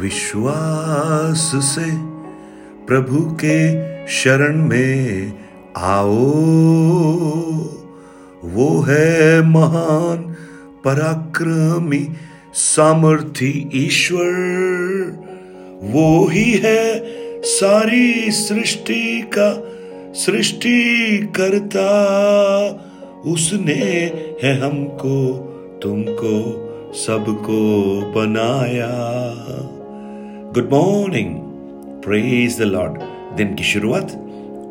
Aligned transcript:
विश्वास 0.00 1.52
से 1.54 1.90
प्रभु 2.86 3.36
के 3.44 3.82
शरण 4.06 4.68
में 4.68 5.32
आओ। 5.76 6.30
वो 8.44 8.80
है 8.80 9.42
महान, 9.42 10.36
पराक्रमी, 10.84 12.08
सामर्थी 12.54 13.70
ईश्वर। 13.74 14.32
वो 15.82 16.26
ही 16.26 16.52
है 16.52 17.04
सारी 17.42 18.30
सृष्टि 18.30 19.30
का 19.38 19.68
सृष्टि 20.14 21.18
करता 21.36 21.88
उसने 23.26 24.12
है 24.42 24.60
हमको, 24.60 25.32
तुमको, 25.82 26.68
सबको 26.94 27.60
बनाया। 28.16 28.92
Good 30.54 30.72
morning 30.72 31.36
praise 32.02 32.58
the 32.58 32.62
Lord 32.62 32.92
दिन 33.36 33.54
की 33.54 33.64
शुरुआत 33.64 34.08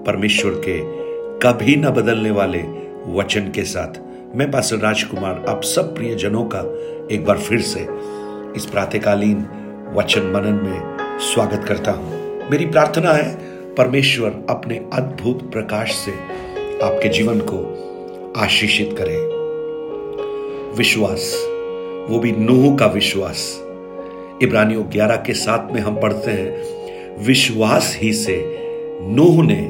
परमेश्वर 0.07 0.51
के 0.51 0.79
कभी 1.39 1.75
न 1.75 1.89
बदलने 1.89 2.31
वाले 2.31 2.59
वचन 3.07 3.51
के 3.55 3.63
साथ। 3.63 3.99
मैं 4.35 4.51
पास 4.51 4.73
राजकुमार, 4.73 5.45
आप 5.49 5.63
सब 5.63 5.95
प्रिय 5.95 6.15
जनों 6.15 6.43
का 6.55 6.59
एक 7.15 7.25
बार 7.25 7.37
फिर 7.37 7.61
से 7.61 7.87
इस 8.55 8.65
प्रातकालीन 8.65 9.37
वचन 9.93 10.21
मनन 10.21 10.53
में 10.53 10.97
स्वागत 11.19 11.65
करता 11.67 11.91
हूँ। 11.91 12.39
मेरी 12.49 12.65
प्रार्थना 12.65 13.13
है, 13.13 13.35
परमेश्वर 13.75 14.45
अपने 14.49 14.77
अद्भुत 14.93 15.51
प्रकाश 15.51 15.91
से 15.91 16.11
आपके 16.83 17.09
जीवन 17.09 17.39
को 17.39 18.33
आशीषित 18.37 18.95
करे। 19.01 19.17
विश्वास, 20.77 21.35
वो 22.09 22.19
भी 22.19 22.31
नूह 22.31 22.77
का 22.77 22.85
विश्वास। 22.85 23.60
इब्रानियों 24.43 24.83
ग्यारह 24.91 25.15
के 25.15 25.33
साथ 25.33 25.73
में 25.73 25.81
हम 25.81 25.99
पढ़ते 26.01 26.31
हैं, 26.31 27.25
विश्वास 27.25 27.97
ही 28.01 28.13
से 28.13 28.57
नूह 29.01 29.43
ने 29.43 29.67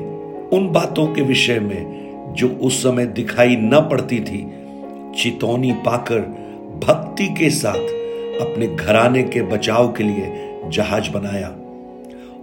उन 0.57 0.69
बातों 0.71 1.07
के 1.07 1.21
विषय 1.21 1.59
में 1.59 2.33
जो 2.37 2.49
उस 2.49 2.83
समय 2.83 3.05
दिखाई 3.05 3.55
न 3.55 3.79
पड़ती 3.91 4.19
थी, 4.19 4.53
चितौनी 5.15 5.71
पाकर 5.71 6.19
भक्ति 6.87 7.27
के 7.27 7.49
साथ 7.49 7.99
अपने 8.41 8.67
घराने 8.67 9.23
के 9.23 9.41
बचाव 9.41 9.91
के 9.91 10.03
लिए 10.03 10.59
जहाज़ 10.69 11.09
बनाया 11.11 11.47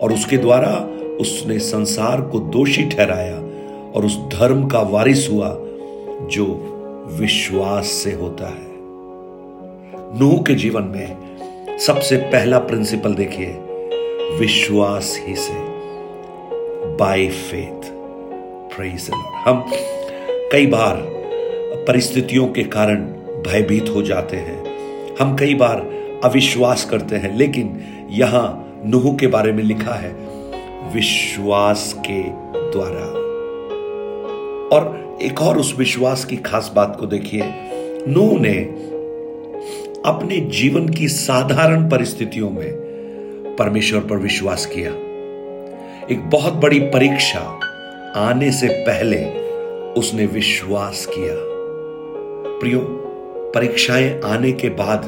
और 0.01 0.13
उसके 0.13 0.37
द्वारा 0.37 0.89
उसने 1.21 1.59
संसार 1.59 2.21
को 2.21 2.41
दोषी 2.41 2.87
ठहराया 2.87 3.37
और 3.93 4.05
उस 4.05 4.19
धर्म 4.19 4.67
का 4.67 4.81
वारिस 4.81 5.31
हुआ 5.31 5.57
जो 6.31 6.45
विश्वास 7.21 7.87
से 7.87 8.13
होता 8.13 8.49
है। 8.49 8.67
नूह 10.21 10.43
के 10.43 10.55
जीवन 10.55 10.83
में 10.83 11.28
सबसे 11.87 12.17
पहला 12.17 12.59
प्रिंसिपल 12.59 13.15
देखिए। 13.15 13.47
विश्वास 14.39 15.21
ही 15.27 15.37
से। 15.37 15.53
बाय 16.97 17.29
फेथ 17.29 17.93
हम 19.45 19.65
कई 20.53 20.67
बार 20.67 20.97
परिस्थितियों 21.89 22.47
के 22.47 22.63
कारण 22.63 22.97
भयभीत 23.47 23.89
हो 23.89 24.03
जाते 24.03 24.37
हैं। 24.37 24.65
हम 25.21 25.37
कई 25.37 25.55
बार 25.55 25.91
अविश्वास 26.25 26.85
करते 26.85 27.17
हैं, 27.17 27.37
लेकिन 27.37 27.81
यहाँ 28.11 28.75
नुह 28.85 29.17
के 29.17 29.27
बारे 29.27 29.53
में 29.53 29.65
लिखा 29.65 29.95
है, 29.95 30.13
विश्वास 30.95 31.97
के 32.11 32.23
द्वारा। 32.73 33.07
और 34.77 35.17
एक 35.23 35.43
और 35.43 35.59
उस 35.59 35.75
विश्वास 35.79 36.25
की 36.25 36.37
खास 36.37 36.73
बात 36.77 36.97
को 37.01 37.07
देखिए। 37.07 37.43
नूह 38.09 38.41
ने 38.41 38.89
अपने 40.07 40.41
जीवन 40.41 40.89
की 40.89 41.09
साधारण 41.09 41.89
परिस्थितियों 41.89 42.51
में 42.51 42.73
परमेश्वर 43.59 44.01
पर 44.01 44.17
विश्वास 44.17 44.67
किया। 44.67 44.91
एक 46.15 46.31
बहुत 46.31 46.53
बड़ी 46.53 46.81
परीक्षा 46.81 47.61
आने 48.17 48.53
से 48.53 48.69
पहले 48.69 49.25
उसने 49.93 50.27
विश्वास 50.27 51.07
किया। 51.07 51.35
प्रियो, 52.61 52.81
परीक्षाएँ 53.55 54.21
आने 54.25 54.53
के 54.53 54.69
बाद, 54.69 55.03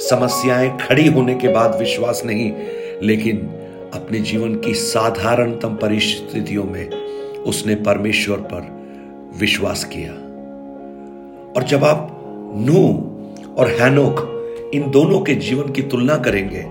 समस्याएँ 0.00 0.78
खड़ी 0.78 1.08
होने 1.08 1.34
के 1.34 1.48
बाद 1.48 1.78
विश्वास 1.78 2.22
नहीं, 2.24 2.52
लेकिन 3.02 3.36
अपने 3.94 4.18
जीवन 4.18 4.54
की 4.54 4.74
साधारणतम 4.74 5.74
परिस्थितियों 5.74 6.64
में 6.64 6.90
उसने 7.36 7.74
परमेश्वर 7.74 8.36
पर 8.36 8.80
विश्वास 9.40 9.84
किया। 9.84 10.12
और 11.56 11.62
जब 11.68 11.84
आप 11.84 12.16
नू 12.56 13.09
और 13.60 13.68
हैनोक 13.68 14.26
इन 14.74 14.90
दोनों 14.90 15.20
के 15.20 15.34
जीवन 15.34 15.72
की 15.72 15.82
तुलना 15.82 16.16
करेंगे। 16.16 16.66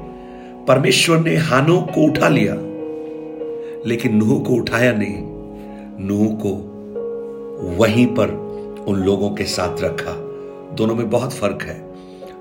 परमेश्वर 0.67 1.19
ने 1.19 1.35
हानोक 1.35 1.91
को 1.95 2.01
उठा 2.01 2.29
लिया, 2.29 2.53
लेकिन 3.89 4.15
नूह 4.15 4.43
को 4.43 4.53
उठाया 4.53 4.91
नहीं। 4.91 5.17
नूह 6.07 6.27
को 6.27 6.75
वहीं 7.77 8.07
पर 8.07 8.27
उन 8.87 8.99
लोगों 8.99 9.29
के 9.29 9.43
साथ 9.43 9.81
रखा। 9.81 10.11
दोनों 10.75 10.95
में 10.95 11.09
बहुत 11.09 11.33
फ़र्क 11.33 11.59
है। 11.61 11.93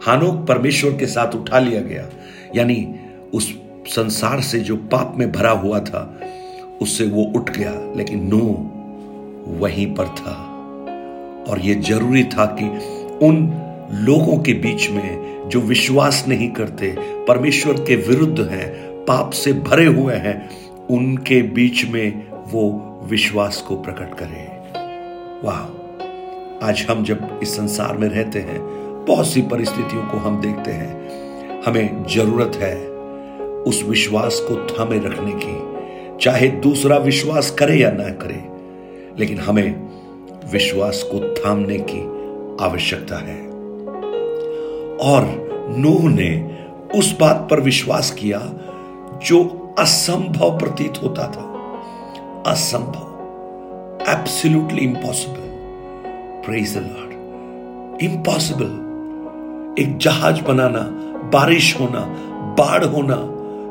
हानोक 0.02 0.46
परमेश्वर 0.46 0.90
के 0.90 1.06
साथ 1.06 1.36
उठा 1.36 1.58
लिया 1.58 1.80
गया। 1.80 2.08
यानी 2.56 2.94
उस 3.34 3.54
संसार 3.86 4.40
से 4.40 4.60
जो 4.60 4.76
पाप 4.76 5.14
में 5.16 5.32
भरा 5.32 5.50
हुआ 5.50 5.80
था, 5.80 6.20
उससे 6.82 7.04
वो 7.04 7.22
उठ 7.36 7.50
गया, 7.50 7.94
लेकिन 7.96 8.28
नूह 8.28 8.78
वहीं 9.60 9.94
पर 9.94 10.04
था। 10.04 10.44
और 11.48 11.60
यह 11.60 11.80
ज़रूरी 11.80 12.24
था 12.24 12.56
कि 12.60 12.64
उन 13.26 13.64
लोगों 13.90 14.38
के 14.38 14.52
बीच 14.52 14.90
में 14.90 15.38
जो 15.48 15.60
विश्वास 15.60 16.24
नहीं 16.28 16.50
करते, 16.50 16.96
परमेश्वर 16.98 17.72
के 17.72 17.96
विरुद्ध 17.96 18.40
हैं, 18.40 18.88
पाप 19.04 19.30
से 19.30 19.52
भरे 19.52 19.86
हुए 19.86 20.14
हैं, 20.14 20.50
उनके 20.90 21.42
बीच 21.42 21.84
में 21.84 22.28
वो 22.32 22.84
विश्वास 23.10 23.64
को 23.68 23.76
प्रकट 23.76 24.14
करे। 24.14 24.58
वाह! 25.46 25.58
आज 26.68 26.86
हम 26.90 27.04
जब 27.04 27.40
इस 27.42 27.56
संसार 27.56 27.98
में 27.98 28.08
रहते 28.08 28.38
हैं, 28.38 28.58
बहुत 29.08 29.28
सी 29.28 29.42
परिस्थितियों 29.42 30.02
को 30.02 30.16
हम 30.16 30.40
देखते 30.40 30.70
हैं। 30.70 30.98
हमें 31.62 32.04
ज़रूरत 32.04 32.52
है 32.56 32.88
उस 33.62 33.84
विश्वास 33.88 34.40
को 34.40 34.66
थामे 34.66 34.98
रखने 34.98 35.32
की, 35.34 35.78
चाहे 36.24 36.48
दूसरा 36.48 36.96
विश्वास 36.96 37.50
करे 37.50 37.76
या 37.76 37.90
ना 37.90 38.08
करे, 38.08 38.44
लेकिन 39.20 39.38
हमें 39.38 39.88
विश्वास 40.52 41.02
को 41.02 41.34
थामने 41.34 41.78
की 41.90 42.00
आवश्यकता 42.64 43.16
है। 43.16 43.47
और 45.00 45.48
नूह 45.78 46.10
ने 46.10 46.58
उस 46.94 47.20
बात 47.20 47.48
पर 47.50 47.60
विश्वास 47.60 48.10
किया 48.10 48.52
जो 49.22 49.70
असंभव 49.78 50.58
प्रतीत 50.58 50.94
होता 51.02 51.22
था। 51.22 51.48
असंभव। 52.50 53.08
Absolutely 54.10 54.80
impossible 54.80 55.48
praise 56.46 56.76
Lord 56.76 57.08
impossible 58.02 58.88
एक 59.82 59.98
जहाज़ 59.98 60.42
बनाना, 60.42 60.80
बारिश 61.28 61.80
होना, 61.80 62.00
बाढ़ 62.58 62.84
होना, 62.84 63.16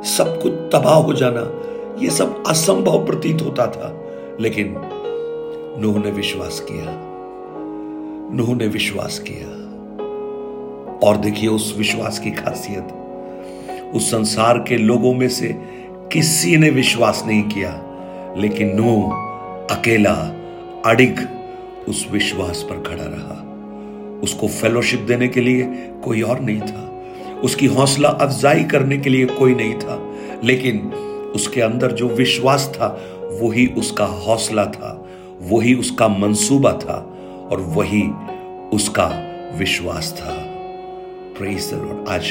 सब 0.03 0.41
कुछ 0.41 0.51
तबाह 0.51 0.93
हो 0.93 1.13
जाना 1.13 1.61
यह 2.03 2.09
सब 2.09 2.43
असंभव 2.47 3.05
प्रतीत 3.05 3.41
होता 3.41 3.67
था। 3.67 4.03
लेकिन 4.39 4.75
नूह 5.81 5.99
ने 5.99 6.11
विश्वास 6.11 6.59
किया। 6.59 6.85
नूह 8.35 8.55
ने 8.55 8.67
विश्वास 8.67 9.19
किया। 9.19 9.66
और 11.03 11.17
देखिए 11.17 11.49
उस 11.49 11.75
विश्वास 11.77 12.19
की 12.19 12.31
खासियत, 12.31 12.87
उस 13.95 14.11
संसार 14.11 14.57
के 14.57 14.77
लोगों 14.77 15.13
में 15.13 15.29
से 15.29 15.55
किसी 16.11 16.57
ने 16.57 16.69
विश्वास 16.69 17.23
नहीं 17.27 17.43
किया, 17.43 17.83
लेकिन 18.37 18.75
नो 18.75 19.01
अकेला, 19.71 20.33
अडिग 20.85 21.19
उस 21.89 22.07
विश्वास 22.11 22.67
पर 22.69 22.75
खड़ा 22.75 23.03
रहा। 23.03 23.43
उसको 24.23 24.47
फेलोशिप 24.47 24.99
देने 24.99 25.27
के 25.27 25.41
लिए 25.41 25.63
कोई 26.03 26.21
और 26.21 26.39
नहीं 26.39 26.59
था। 26.59 27.03
उसकी 27.43 27.65
हौसला 27.65 28.09
अफजाई 28.09 28.63
करने 28.63 28.97
के 28.97 29.09
लिए 29.09 29.25
कोई 29.25 29.55
नहीं 29.55 29.73
था। 29.73 30.13
लेकिन 30.43 30.79
उसके 31.35 31.61
अंदर 31.61 31.91
जो 31.91 32.07
विश्वास 32.07 32.71
था, 32.75 32.87
वही 33.41 33.67
उसका 33.67 34.05
हौसला 34.05 34.65
था, 34.65 35.09
वही 35.41 35.73
उसका 35.73 36.07
मंसूबा 36.07 36.71
था 36.71 37.17
और 37.51 37.61
वही 37.61 38.03
उसका 38.73 39.23
विश्वास 39.55 40.21
था। 40.21 40.46
प्रेज 41.37 41.73
द 41.73 41.73
लॉर्ड 41.73 42.09
आज 42.09 42.23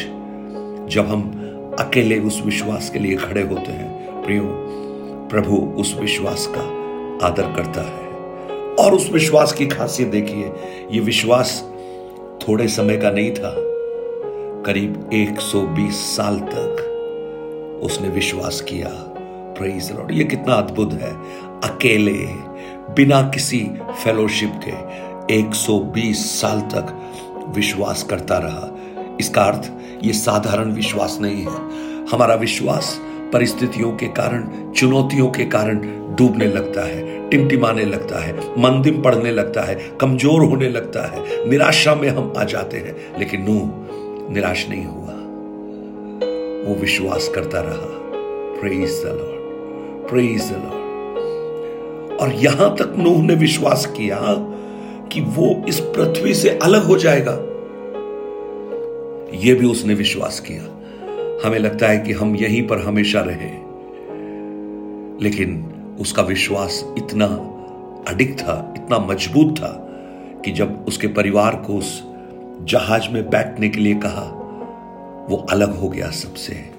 जब 0.93 1.07
हम 1.09 1.23
अकेले 1.81 2.19
उस 2.19 2.43
विश्वास 2.45 2.91
के 2.91 2.99
लिए 2.99 3.17
खड़े 3.17 3.43
होते 3.43 3.73
हैं, 3.73 4.23
प्रियो, 4.23 4.43
प्रभु 5.31 5.57
उस 5.57 5.97
विश्वास 6.01 6.53
का 6.57 6.61
आदर 7.27 7.43
करता 7.43 7.81
है। 7.81 8.09
और 8.75 8.95
उस 8.95 9.11
विश्वास 9.13 9.53
की 9.53 9.67
खासियत 9.67 10.09
देखिए, 10.09 10.53
ये 10.91 11.01
विश्वास 11.01 11.71
थोड़े 12.49 12.69
समय 12.69 12.97
का 12.97 13.11
नहीं 13.11 13.31
था। 13.31 13.55
करीब 14.63 15.11
120 15.13 15.95
साल 15.95 16.39
तक 16.39 16.83
उसने 17.83 18.09
विश्वास 18.09 18.61
किया। 18.61 18.89
प्रेज 19.59 19.93
लॉर्ड 19.93 20.13
ये 20.13 20.25
कितना 20.25 20.55
अद्भुत 20.55 20.93
है। 20.93 21.13
अकेले, 21.61 22.27
बिना 22.95 23.23
किसी 23.23 23.71
फेलोशिप 24.05 24.61
के 24.69 24.73
120 25.35 26.41
साल 26.41 26.61
तक 26.61 27.13
विश्वास 27.49 28.03
करता 28.03 28.39
रहा। 28.39 28.76
इसका 29.21 29.43
अर्थ, 29.43 29.73
ये 30.05 30.13
साधारण 30.13 30.73
विश्वास 30.73 31.19
नहीं 31.21 31.37
है। 31.37 31.61
हमारा 32.07 32.35
विश्वास 32.35 33.01
परिस्थितियों 33.33 33.93
के 33.93 34.07
कारण, 34.07 34.73
चुनौतियों 34.73 35.29
के 35.29 35.45
कारण 35.45 35.79
डूबने 36.17 36.47
लगता 36.47 36.85
है, 36.85 37.29
टिमटिमाने 37.31 37.85
लगता 37.85 38.19
है, 38.19 38.39
मंदिम 38.59 39.03
पड़ने 39.03 39.31
लगता 39.31 39.61
है, 39.61 39.75
कमज़ोर 40.01 40.43
होने 40.43 40.69
लगता 40.69 41.07
है, 41.13 41.49
निराशा 41.51 41.95
में 41.95 42.09
हम 42.09 42.33
आ 42.37 42.45
जाते 42.45 42.77
हैं। 42.77 43.19
लेकिन 43.19 43.43
नू 43.43 43.71
निराश 44.35 44.67
नहीं 44.69 44.85
हुआ। 44.85 45.13
वो 46.69 46.81
विश्वास 46.81 47.29
करता 47.35 47.61
रहा। 47.61 47.97
Praise 48.61 49.03
the 49.05 49.07
Lord 49.07 49.37
praise 50.11 50.43
the 50.43 50.53
Lord 50.53 50.87
और 52.21 52.33
यहाँ 52.33 52.75
तक 52.75 52.95
नूह 52.99 53.23
ने 53.23 53.35
विश्वास 53.35 53.87
किया 53.87 54.21
कि 55.13 55.21
वो 55.21 55.65
इस 55.69 55.81
पृथ्वी 55.81 56.35
से 56.35 56.59
अलग 56.63 56.85
हो 56.85 56.97
जाएगा। 56.97 57.33
यह 59.35 59.55
भी 59.55 59.67
उसने 59.67 59.95
विश्वास 59.95 60.41
किया। 60.41 60.63
हमें 61.47 61.59
लगता 61.59 61.89
है 61.89 61.99
कि 61.99 62.13
हम 62.13 62.37
यहीं 62.37 62.67
पर 62.67 62.79
हमेशा 62.79 63.21
रहे। 63.21 63.67
लेकिन 65.25 65.73
उसका 66.01 66.23
विश्वास 66.23 66.95
इतना 66.99 67.27
अडिग 68.13 68.39
था, 68.39 68.75
इतना 68.77 68.99
मज़बूत 68.99 69.59
था 69.59 69.73
कि 70.45 70.51
जब 70.51 70.85
उसके 70.89 71.07
परिवार 71.07 71.57
को 71.57 71.75
उस 71.75 72.05
जहाज़ 72.63 73.09
में 73.11 73.31
बैठने 73.31 73.69
के 73.69 73.81
लिए 73.81 73.95
कहा, 73.95 74.33
वो 75.31 75.47
अलग 75.51 75.77
हो 75.77 75.89
गया 75.89 76.11
सबसे। 76.11 76.71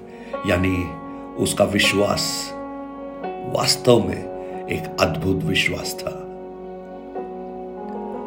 यानी 0.46 0.84
उसका 1.42 1.64
विश्वास 1.64 2.50
वास्तव 3.54 4.08
में 4.08 4.24
एक 4.68 4.96
अद्भुत 5.00 5.36
विश्वास 5.36 6.02
था। 6.02 6.24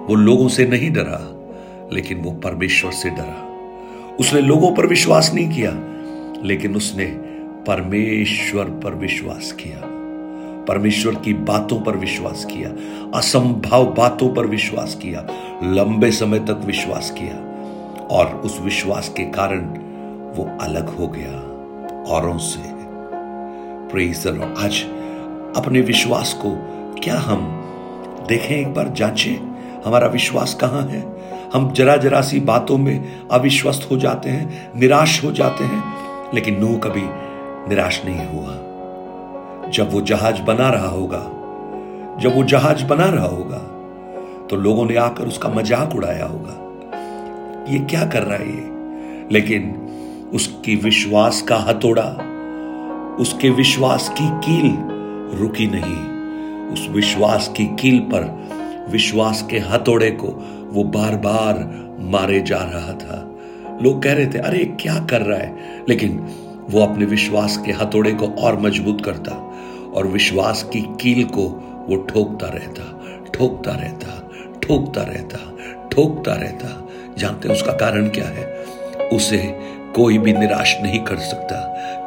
वो 0.10 0.16
लोगों 0.16 0.48
से 0.48 0.66
नहीं 0.66 0.92
डरा, 0.92 1.40
लेकिन 1.94 2.18
वो 2.18 2.32
परमेश्वर 2.32 2.92
से 2.92 3.10
डरा। 3.10 3.51
उसने 4.20 4.42
लोगों 4.42 4.76
पर 4.76 4.86
विश्वास 4.86 5.32
नहीं 5.34 5.50
किया, 5.50 5.72
लेकिन 6.44 6.76
उसने 6.76 7.06
परमेश्वर 7.68 8.66
पर 8.66 8.96
विश्वास 8.96 9.52
किया। 9.52 9.82
परमेश्वर 10.66 11.16
की 11.16 11.34
बातों 11.34 11.82
पर 11.82 11.98
विश्वास 11.98 12.46
किया, 12.46 12.70
असंभव 13.18 13.86
बातों 13.86 14.34
पर 14.34 14.48
विश्वास 14.48 14.96
किया, 14.96 15.28
लंबे 15.64 16.12
समय 16.12 16.40
तक 16.40 16.62
विश्वास 16.66 17.12
किया, 17.12 17.36
और 18.08 18.36
उस 18.36 18.60
विश्वास 18.62 19.10
के 19.10 19.24
कारण 19.24 19.60
वो 20.38 20.58
अलग 20.62 20.90
हो 20.90 21.08
गया 21.08 21.52
औरों 22.04 22.38
से। 22.38 22.72
आज 24.66 24.84
अपने 25.58 25.82
विश्वास 25.82 26.34
को 26.34 26.50
क्या 27.04 27.20
हम 27.20 27.58
देखें 28.28 28.56
एक 28.56 28.74
बार, 28.74 28.90
जांचें 28.90 29.36
हमारा 29.86 30.08
विश्वास 30.08 30.54
कहाँ 30.54 30.88
है? 30.88 31.21
हम 31.54 31.72
जरा 31.72 31.96
जरा 31.98 32.22
सी 32.22 32.40
बातों 32.40 32.78
में 32.78 33.28
अविश्वस्त 33.32 33.90
हो 33.92 33.98
जाते 33.98 34.30
हैं, 34.30 34.72
निराश 34.80 35.24
हो 35.24 35.32
जाते 35.32 35.64
हैं, 35.64 35.84
लेकिन 36.34 36.60
नूह 36.60 36.78
कभी 36.78 37.04
निराश 37.70 38.02
नहीं 38.06 38.26
हुआ। 38.28 39.70
जब 39.72 39.92
वो 39.92 40.02
जहाज़ 40.02 40.42
बना 40.42 40.70
रहा 40.70 40.88
होगा, 40.88 41.20
जब 42.22 42.36
वो 42.36 42.44
जहाज़ 42.44 42.86
बना 42.86 43.06
रहा 43.06 43.28
होगा 43.28 43.58
तो 44.50 44.56
लोगों 44.56 44.86
ने 44.86 44.96
आकर 44.96 45.28
उसका 45.28 45.50
मज़ाक 45.50 45.96
उड़ाया 45.96 46.26
होगा 46.26 46.58
ये 47.70 47.80
क्या 47.80 48.06
कर 48.06 48.24
रहा 48.24 48.38
है 48.38 48.48
ये? 48.48 49.28
लेकिन 49.32 50.30
उसकी 50.34 50.76
विश्वास 50.76 51.42
का 51.42 51.58
हथौड़ा, 51.60 52.10
उसके 53.20 53.50
विश्वास 53.50 54.10
की 54.20 54.30
कील 54.46 54.76
रुकी 55.40 55.68
नहीं। 55.68 56.00
उस 56.74 56.88
विश्वास 56.92 57.52
की 57.58 57.66
कील 57.80 58.00
पर, 58.14 58.24
विश्वास 58.92 59.46
के 59.50 59.60
हथौड़े 59.60 60.10
को 60.12 60.28
वो 60.72 60.84
बार 60.84 61.16
बार 61.16 61.70
मारे 62.00 62.42
जा 62.42 62.58
रहा 62.58 62.94
था। 62.94 63.40
लोग 63.82 64.04
कह 64.04 64.14
रहे 64.14 64.28
थे, 64.28 64.38
अरे, 64.38 64.66
क्या 64.66 65.08
कर 65.10 65.22
रहा 65.22 65.40
है? 65.40 65.58
लेकिन 65.90 66.28
वो 66.70 66.82
अपने 66.82 67.06
विश्वास 67.06 67.64
के 67.66 67.72
हथौड़े 67.72 68.12
को 68.12 68.28
और 68.28 68.60
मज़बूत 68.60 69.06
करता 69.06 69.32
और 69.94 70.08
विश्वास 70.08 70.64
की 70.64 70.82
कील 70.82 71.24
को 71.24 71.44
वो 71.90 71.96
ठोकता 71.96 72.48
रहता 72.48 73.02
ठोकता 73.34 73.72
रहता 73.72 74.30
ठोकता 74.64 75.02
रहता 75.02 75.58
ठोकता 75.92 76.34
रहता। 76.34 76.88
जानते 77.18 77.50
उसका 77.50 77.72
कारण 77.72 78.10
क्या 78.10 78.26
है? 78.26 78.66
उसे 79.14 79.60
कोई 79.96 80.18
भी 80.18 80.34
निराश 80.34 80.78
नहीं 80.82 81.00
कर 81.00 81.18
सकता, 81.18 81.56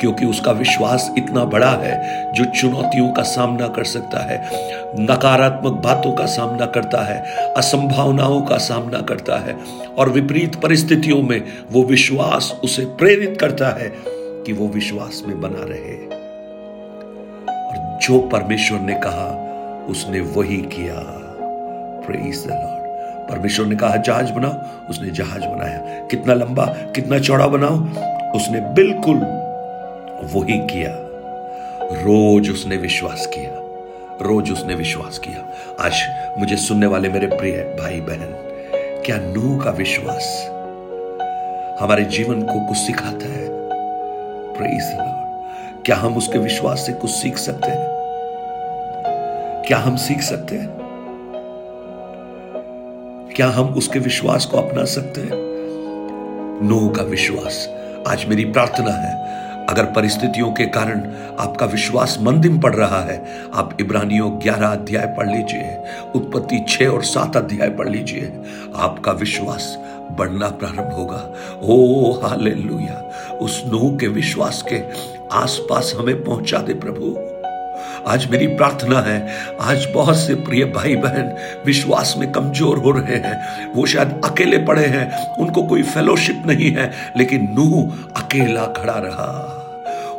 क्योंकि 0.00 0.26
उसका 0.26 0.52
विश्वास 0.52 1.14
इतना 1.18 1.44
बड़ा 1.44 1.70
है 1.70 2.32
जो 2.32 2.44
चुनौतियों 2.44 3.12
का 3.12 3.22
सामना 3.22 3.68
कर 3.68 3.84
सकता 3.84 4.18
है, 4.18 4.48
नकारात्मक 5.00 5.72
बातों 5.72 6.12
का 6.12 6.26
सामना 6.26 6.66
करता 6.66 7.04
है, 7.04 7.20
असंभावनाओं 7.54 8.42
का 8.42 8.56
सामना 8.56 9.00
करता 9.00 9.36
है, 9.36 9.56
और 9.98 10.08
विपरीत 10.08 10.54
परिस्थितियों 10.54 11.22
में 11.22 11.42
वो 11.72 11.82
विश्वास 11.82 12.60
उसे 12.64 12.84
प्रेरित 12.84 13.36
करता 13.40 13.68
है 13.68 13.92
कि 14.44 14.52
वो 14.52 14.68
विश्वास 14.68 15.22
में 15.28 15.40
बना 15.40 15.64
रहे। 15.64 15.96
और 17.56 17.98
जो 18.02 18.18
परमेश्वर 18.18 18.80
ने 18.80 18.94
कहा, 18.94 19.40
उसने 19.90 20.20
वही 20.20 20.56
किया। 20.56 21.20
प्रेज 22.06 22.44
द 22.46 22.50
लॉर्ड 22.50 22.83
परमेश्वर 23.30 23.66
ने 23.66 23.76
कहा, 23.76 23.96
जहाज़ 23.96 24.32
बनाओ। 24.32 24.86
उसने 24.90 25.10
जहाज़ 25.10 25.44
बनाया। 25.44 26.06
कितना 26.06 26.34
लंबा, 26.34 26.64
कितना 26.64 27.18
चौड़ा 27.18 27.46
बनाओ। 27.46 27.80
उसने 28.36 28.60
बिल्कुल 28.60 29.16
वही 30.34 30.58
किया। 30.58 30.90
रोज 32.02 32.50
उसने 32.50 32.76
विश्वास 32.76 33.26
किया। 33.26 33.50
रोज 34.22 34.52
उसने 34.52 34.74
विश्वास 34.74 35.18
किया। 35.18 35.50
आज 35.84 35.92
मुझे 36.38 36.56
सुनने 36.56 36.86
वाले 36.86 37.08
मेरे 37.08 37.26
प्रिय 37.26 37.76
भाई 37.80 38.00
बहन, 38.00 38.34
क्या 39.06 39.16
नू 39.16 39.58
का 39.58 39.70
विश्वास 39.70 40.50
हमारे 41.80 42.04
जीवन 42.04 42.42
को 42.42 42.68
कुछ 42.68 42.78
सिखाता 42.78 43.26
है? 43.26 43.44
क्या 45.82 45.96
हम 45.96 46.16
उसके 46.16 46.38
विश्वास 46.38 46.78
से 46.78 46.92
कुछ 46.92 47.10
सीख 47.10 47.38
सकते 47.38 47.68
हैं? 47.68 47.86
क्या 49.66 49.78
हम 49.78 49.96
सीख 49.96 50.20
सकते 50.20 50.56
हैं? 50.56 50.83
क्या 53.36 53.48
हम 53.48 53.68
उसके 53.68 53.98
विश्वास 53.98 54.46
को 54.46 54.58
अपना 54.58 54.84
सकते 54.84 55.20
हैं? 55.20 55.30
नो 56.68 56.88
का 56.88 57.02
विश्वास। 57.02 57.68
आज 58.08 58.24
मेरी 58.24 58.44
प्रार्थना 58.44 58.90
है, 58.90 59.14
अगर 59.66 59.84
परिस्थितियों 59.84 60.52
के 60.52 60.66
कारण 60.66 61.00
आपका 61.38 61.66
विश्वास 61.66 62.18
मंदिम 62.20 62.60
पड़ 62.60 62.74
रहा 62.74 63.00
है, 63.00 63.24
आप 63.54 63.76
इब्रानियों 63.80 64.40
ग्यारह 64.42 64.68
अध्याय 64.68 65.06
पढ़ 65.06 65.26
लीजिए, 65.26 65.78
उत्पत्ति 66.14 66.64
छह 66.68 66.86
और 66.86 67.02
सात 67.02 67.36
अध्याय 67.36 67.70
पढ़ 67.70 67.88
लीजिए, 67.88 68.32
आपका 68.76 69.12
विश्वास 69.12 69.78
बढ़ना 70.18 70.48
प्रारंभ 70.48 70.92
होगा। 70.92 71.34
ओ 71.62 72.12
हाले 72.12 72.50
उस 73.36 73.62
नूह 73.66 73.96
के 73.96 74.08
विश्वास 74.08 74.64
के 74.72 74.82
आसपास 75.32 75.94
हमें 75.98 76.24
पहुँचा 76.24 76.58
दे 76.58 76.74
प्रभु। 76.74 77.33
आज 78.06 78.26
मेरी 78.30 78.46
प्रार्थना 78.46 79.00
है, 79.00 79.28
आज 79.60 79.86
बहुत 79.94 80.16
से 80.16 80.34
प्रिय 80.34 80.64
भाई 80.64 80.96
बहन 80.96 81.34
विश्वास 81.66 82.14
में 82.18 82.32
कमज़ोर 82.32 82.78
हो 82.78 82.90
रहे 82.90 83.16
हैं। 83.16 83.74
वो 83.74 83.86
शायद 83.86 84.20
अकेले 84.24 84.58
पड़े 84.58 84.86
हैं, 84.86 85.36
उनको 85.36 85.62
कोई 85.62 85.82
फेलोशिप 85.82 86.42
नहीं 86.46 86.70
है, 86.70 86.92
लेकिन 87.16 87.48
नूह 87.52 87.92
अकेला 88.22 88.66
खड़ा 88.66 88.98
रहा। 88.98 89.60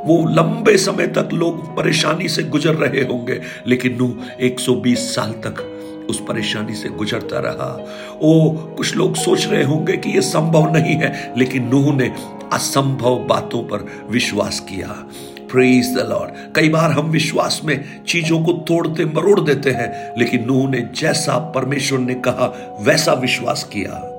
वो 0.05 0.25
लंबे 0.29 0.77
समय 0.77 1.07
तक 1.07 1.29
लोग 1.33 1.77
परेशानी 1.77 2.27
से 2.27 2.43
गुजर 2.43 2.73
रहे 2.73 3.03
होंगे, 3.03 3.41
लेकिन 3.67 3.97
नू 3.97 4.17
120 4.39 5.15
साल 5.15 5.31
तक 5.31 5.71
उस 6.09 6.19
परेशानी 6.19 6.75
से 6.75 6.89
गुजरता 6.89 7.39
रहा। 7.39 7.85
ओ, 8.21 8.49
कुछ 8.49 8.95
लोग 8.95 9.15
सोच 9.15 9.47
रहे 9.47 9.63
होंगे 9.63 9.97
कि 9.97 10.09
यह 10.09 10.21
संभव 10.21 10.73
नहीं 10.73 10.95
है, 10.95 11.33
लेकिन 11.37 11.67
नूह 11.67 11.95
ने 11.95 12.11
असंभव 12.53 13.15
बातों 13.17 13.63
पर 13.63 14.07
विश्वास 14.09 14.59
किया। 14.59 15.07
प्रेज 15.55 15.95
द 15.95 15.99
लॉर्ड 15.99 16.53
कई 16.55 16.69
बार 16.69 16.91
हम 16.91 17.05
विश्वास 17.05 17.61
में 17.63 18.05
चीज़ों 18.05 18.43
को 18.43 18.53
तोड़ते, 18.53 19.05
मरोड़ 19.05 19.39
देते 19.39 19.71
हैं, 19.71 20.13
लेकिन 20.17 20.45
नूह 20.45 20.69
ने 20.69 20.81
जैसा 20.81 21.37
परमेश्वर 21.37 21.99
ने 21.99 22.13
कहा, 22.13 22.77
वैसा 22.81 23.13
विश्वास 23.13 23.63
किया। 23.63 24.11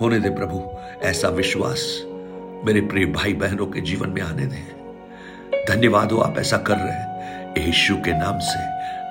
होने 0.00 0.20
दे 0.20 0.30
प्रभु, 0.30 0.70
ऐसा 1.02 1.28
विश्वास 1.28 2.02
मेरे 2.64 2.80
प्रिय 2.80 3.06
भाई 3.06 3.32
बहनों 3.32 3.66
के 3.66 3.80
जीवन 3.80 4.08
में 4.08 4.22
आने 4.22 4.46
दें। 4.46 4.82
धन्यवाद 5.68 6.12
हो 6.12 6.18
आप 6.18 6.38
ऐसा 6.38 6.56
कर 6.56 6.76
रहे 6.76 6.92
हैं। 6.92 7.12
यीशु 7.66 7.96
के 7.96 8.12
नाम 8.12 8.38
से। 8.38 8.58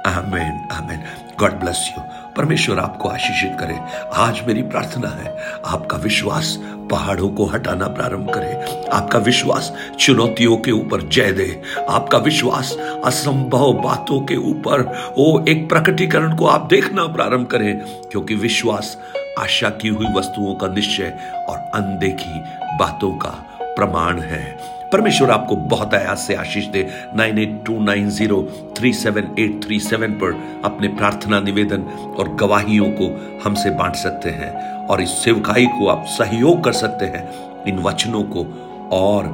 आमेन 0.10 0.68
आमेन। 0.72 1.04
गॉड 1.40 1.52
ब्लेस 1.52 1.94
यू 1.98 2.04
परमेश्वर 2.38 2.80
आपको 2.80 3.10
आशीषित 3.10 3.56
करे। 3.60 3.78
आज 4.16 4.42
मेरी 4.48 4.62
प्रार्थना 4.64 5.10
है, 5.10 5.36
आपका 5.66 5.98
विश्वास 5.98 6.58
पहाड़ों 6.92 7.30
को 7.30 7.46
हटाना 7.46 7.88
प्रारंभ 7.88 8.30
करे। 8.30 8.88
आपका 8.94 9.20
विश्वास 9.20 9.72
चुनौतियों 10.00 10.58
के 10.58 10.72
ऊपर 10.72 11.02
जय 11.08 11.32
दे। 11.32 11.62
आपका 11.90 12.18
विश्वास 12.18 12.76
असंभव 13.06 13.74
बातों 13.74 14.20
के 14.22 14.36
ऊपर 14.36 14.82
वो 15.18 15.44
एक 15.50 15.68
प्रकटीकरण 15.70 16.36
को 16.36 16.48
आप 16.48 16.68
देखना 16.70 17.06
प्रारंभ 17.08 17.48
करें, 17.48 17.80
क्योंकि 18.12 18.36
विश्वास 18.36 18.98
आशा 19.40 19.70
की 19.72 19.88
हुई 19.88 20.08
वस्तुओं 20.16 20.56
का 20.56 20.68
निश्चय 20.68 21.14
और 21.50 21.58
अनदेखी 21.74 22.40
बातों 22.78 23.12
का 23.18 23.34
प्रमाण 23.76 24.20
है। 24.20 24.44
परमेश्वर 24.92 25.32
आपको 25.32 25.56
बहुत 25.56 25.94
आयास 25.94 26.26
से 26.28 26.36
आशीष 26.36 26.66
दे। 26.66 26.88
Nine 27.16 27.38
eight 27.40 27.62
two 27.66 27.80
nine 27.80 28.10
zero 28.10 28.42
three 28.78 28.92
seven 28.94 29.36
eight 29.40 29.64
three 29.64 29.80
seven 29.80 30.12
पर 30.14 30.34
अपने 30.66 30.88
प्रार्थना, 30.88 31.40
निवेदन 31.40 31.82
और 32.20 32.34
गवाहियों 32.36 32.86
को 32.92 33.08
हमसे 33.44 33.70
बांट 33.70 33.96
सकते 33.96 34.30
हैं 34.30 34.52
और 34.88 35.02
इस 35.02 35.18
सेवकाई 35.24 35.66
को 35.66 35.88
आप 35.88 36.06
सहयोग 36.10 36.64
कर 36.64 36.74
सकते 36.74 37.06
हैं, 37.06 37.24
इन 37.66 37.80
वचनों 37.80 38.24
को 38.24 38.46
और 38.92 39.26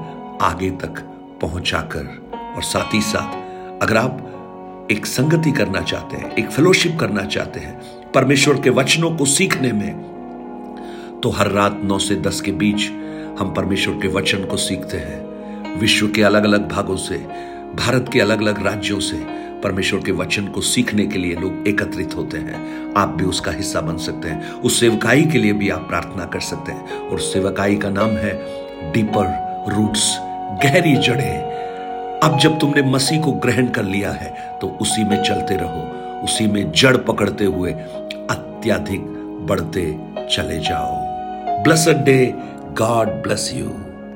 आगे 0.42 0.70
तक 0.72 1.00
पहुंचाकर। 1.42 2.06
और 2.56 2.64
साथ 2.64 2.94
ही 2.94 3.02
साथ, 3.02 3.82
अगर 3.84 3.98
आप 3.98 4.88
एक 4.92 5.06
संगति 5.06 5.52
करना 5.52 5.82
चाहते 5.82 6.18
हैं, 6.18 6.32
एक 6.32 6.50
फेलोशिप 6.50 6.98
करना 7.00 7.24
चाहते 7.26 7.60
हैं, 7.60 7.82
परमेश्वर 8.12 8.62
के 8.62 8.70
वचनों 8.70 9.12
को 9.18 9.26
सीखने 9.26 9.72
में 9.72 11.20
तो 11.24 11.30
हर 11.30 11.48
रात 11.48 11.82
नौ 11.84 11.98
से 12.00 12.16
दस 12.16 12.42
के 12.42 12.52
बीच 12.52 12.90
हम 13.40 13.54
परमेश्वर 13.54 13.94
के 13.96 14.08
वचन 14.08 14.46
को 14.46 14.58
सीखते 14.58 14.98
हैं। 14.98 15.80
विश्व 15.80 16.08
के 16.08 16.24
अलग 16.24 16.44
अलग 16.44 16.70
भागों 16.70 16.96
से, 16.96 17.18
भारत 17.76 18.10
के 18.14 18.20
अलग 18.20 18.42
अलग 18.42 18.66
राज्यों 18.66 19.00
से 19.00 19.18
परमेश्वर 19.64 20.00
के 20.00 20.12
वचन 20.12 20.46
को 20.46 20.62
सीखने 20.62 21.06
के 21.06 21.20
लिए 21.20 21.36
लोग 21.36 21.68
एकत्रित 21.68 22.16
होते 22.16 22.38
हैं। 22.38 22.94
आप 22.98 23.10
भी 23.10 23.26
उसका 23.26 23.52
हिस्सा 23.52 23.82
बन 23.82 23.98
सकते 23.98 24.30
हैं। 24.30 24.52
उस 24.52 24.80
सेवकाई 24.80 25.24
के 25.24 25.38
लिए 25.38 25.54
भी 25.54 25.70
आप 25.70 25.80
प्रार्थना 25.80 26.26
कर 26.26 26.40
सकते 26.40 26.72
हैं। 26.72 27.10
और 27.10 27.20
सेवकाई 27.20 27.76
का 27.76 27.90
नाम 27.90 28.10
है 28.10 28.34
डीपर 28.92 29.26
रूट्स, 29.70 30.18
गहरी 30.64 30.96
जड़ें। 30.96 31.40
अब 32.24 32.40
जब 32.40 32.60
तुमने 32.60 32.82
मसीह 32.82 33.22
को 33.22 33.32
ग्रहण 33.32 33.68
कर 33.68 33.84
लिया 33.84 34.12
है 34.12 34.60
तो 34.62 34.78
उसी 34.82 35.04
में 35.04 35.24
चलते 35.24 35.56
रहो। 35.56 35.82
उसी 36.24 36.48
में 36.48 36.72
जड़ 36.72 36.98
पकड़ते 36.98 37.46
हुए 37.46 37.72
अत्याधिक 37.72 39.02
बढ़ते 39.48 40.00
चले 40.32 40.60
जाओ। 40.60 41.18
Blessed 41.64 42.04
day 42.04 42.34
God 42.78 43.10
bless 43.24 43.50
you 43.54 43.70